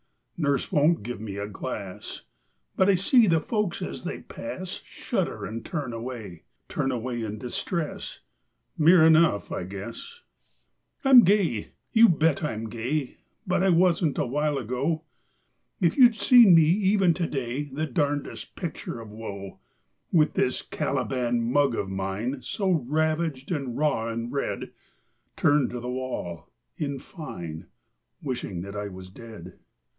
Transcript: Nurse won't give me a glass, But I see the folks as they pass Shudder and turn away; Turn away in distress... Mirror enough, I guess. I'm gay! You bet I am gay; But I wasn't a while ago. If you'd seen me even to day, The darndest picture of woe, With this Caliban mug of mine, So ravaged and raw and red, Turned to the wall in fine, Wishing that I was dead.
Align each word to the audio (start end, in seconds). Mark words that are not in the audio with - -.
Nurse 0.35 0.71
won't 0.71 1.03
give 1.03 1.21
me 1.21 1.37
a 1.37 1.47
glass, 1.47 2.23
But 2.75 2.89
I 2.89 2.95
see 2.95 3.27
the 3.27 3.39
folks 3.39 3.83
as 3.83 4.03
they 4.03 4.21
pass 4.21 4.81
Shudder 4.83 5.45
and 5.45 5.63
turn 5.63 5.93
away; 5.93 6.41
Turn 6.67 6.89
away 6.91 7.21
in 7.21 7.37
distress... 7.37 8.21
Mirror 8.75 9.05
enough, 9.05 9.51
I 9.51 9.61
guess. 9.65 10.21
I'm 11.05 11.23
gay! 11.23 11.73
You 11.91 12.09
bet 12.09 12.43
I 12.43 12.53
am 12.53 12.67
gay; 12.69 13.17
But 13.45 13.61
I 13.63 13.69
wasn't 13.69 14.17
a 14.17 14.25
while 14.25 14.57
ago. 14.57 15.03
If 15.79 15.95
you'd 15.95 16.15
seen 16.15 16.55
me 16.55 16.63
even 16.63 17.13
to 17.13 17.27
day, 17.27 17.65
The 17.65 17.85
darndest 17.85 18.55
picture 18.55 18.99
of 18.99 19.11
woe, 19.11 19.59
With 20.11 20.33
this 20.33 20.63
Caliban 20.63 21.41
mug 21.43 21.75
of 21.75 21.91
mine, 21.91 22.41
So 22.41 22.71
ravaged 22.71 23.51
and 23.51 23.77
raw 23.77 24.07
and 24.07 24.31
red, 24.31 24.71
Turned 25.37 25.69
to 25.69 25.79
the 25.79 25.91
wall 25.91 26.49
in 26.75 26.97
fine, 26.97 27.67
Wishing 28.23 28.61
that 28.63 28.75
I 28.75 28.87
was 28.87 29.11
dead. 29.11 29.59